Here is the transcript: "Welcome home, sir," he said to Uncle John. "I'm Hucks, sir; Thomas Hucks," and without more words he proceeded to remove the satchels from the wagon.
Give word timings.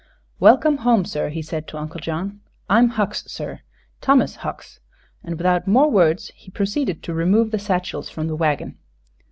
"Welcome 0.39 0.77
home, 0.77 1.05
sir," 1.05 1.29
he 1.29 1.43
said 1.43 1.67
to 1.67 1.77
Uncle 1.77 1.99
John. 1.99 2.39
"I'm 2.67 2.89
Hucks, 2.89 3.23
sir; 3.27 3.59
Thomas 4.01 4.37
Hucks," 4.37 4.79
and 5.23 5.37
without 5.37 5.67
more 5.67 5.91
words 5.91 6.31
he 6.35 6.49
proceeded 6.49 7.03
to 7.03 7.13
remove 7.13 7.51
the 7.51 7.59
satchels 7.59 8.09
from 8.09 8.25
the 8.25 8.35
wagon. 8.35 8.79